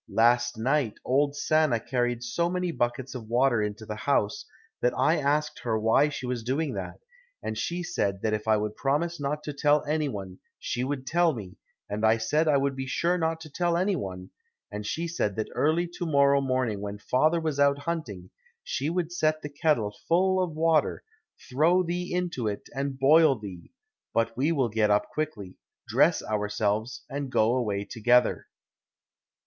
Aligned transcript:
Last 0.09 0.57
night, 0.57 0.95
old 1.05 1.35
Sanna 1.35 1.79
carried 1.79 2.23
so 2.23 2.49
many 2.49 2.71
buckets 2.71 3.13
of 3.13 3.27
water 3.27 3.61
into 3.61 3.85
the 3.85 3.97
house 4.09 4.45
that 4.81 4.97
I 4.97 5.17
asked 5.17 5.59
her 5.59 5.77
why 5.77 6.09
she 6.09 6.25
was 6.25 6.41
doing 6.43 6.73
that, 6.73 6.95
and 7.43 7.55
she 7.55 7.83
said 7.83 8.23
that 8.23 8.33
if 8.33 8.47
I 8.47 8.57
would 8.57 8.75
promise 8.75 9.19
not 9.19 9.43
to 9.43 9.53
tell 9.53 9.85
any 9.85 10.09
one 10.09 10.39
she 10.57 10.83
would 10.83 11.05
tell 11.05 11.35
me, 11.35 11.57
and 11.87 12.03
I 12.03 12.17
said 12.17 12.47
I 12.47 12.57
would 12.57 12.75
be 12.75 12.87
sure 12.87 13.15
not 13.15 13.39
to 13.41 13.49
tell 13.51 13.77
any 13.77 13.95
one, 13.95 14.31
and 14.71 14.87
she 14.87 15.07
said 15.07 15.35
that 15.35 15.51
early 15.53 15.85
to 15.99 16.07
morrow 16.07 16.41
morning 16.41 16.81
when 16.81 16.97
father 16.97 17.39
was 17.39 17.59
out 17.59 17.77
hunting, 17.77 18.31
she 18.63 18.89
would 18.89 19.11
set 19.11 19.43
the 19.43 19.49
kettle 19.49 19.95
full 20.07 20.41
of 20.43 20.53
water, 20.55 21.03
throw 21.47 21.83
thee 21.83 22.11
into 22.11 22.47
it 22.47 22.63
and 22.73 22.97
boil 22.97 23.37
thee; 23.37 23.71
but 24.15 24.35
we 24.35 24.51
will 24.51 24.67
get 24.69 24.89
up 24.89 25.09
quickly, 25.11 25.57
dress 25.87 26.23
ourselves, 26.23 27.03
and 27.07 27.31
go 27.31 27.55
away 27.55 27.85
together." 27.85 28.47